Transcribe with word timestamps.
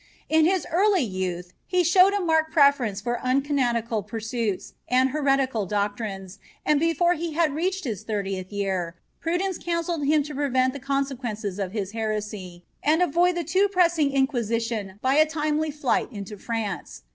In 0.29 0.45
his 0.45 0.65
early 0.71 1.03
youth 1.03 1.53
he 1.67 1.83
showed 1.83 2.13
a 2.13 2.19
marked 2.19 2.51
preference 2.51 2.99
for 2.99 3.19
uncanonical 3.21 4.01
pursuits 4.01 4.73
and 4.87 5.11
heretical 5.11 5.67
doctrines 5.67 6.39
and 6.65 6.79
before 6.79 7.13
he 7.13 7.33
had 7.33 7.53
reached 7.53 7.83
his 7.83 8.01
thirtieth 8.01 8.51
year 8.51 8.95
prudence 9.19 9.59
counseled 9.59 10.07
him 10.07 10.23
to 10.23 10.33
prevent 10.33 10.73
the 10.73 10.79
consequences 10.79 11.59
of 11.59 11.71
his 11.71 11.91
heresy 11.91 12.65
and 12.81 13.03
avoid 13.03 13.35
the 13.37 13.43
too 13.43 13.67
pressing 13.67 14.09
Inquisition 14.11 14.97
by 15.03 15.13
a 15.17 15.25
timely 15.29 15.69
flight 15.69 16.11
into 16.11 16.35
France. 16.35 17.03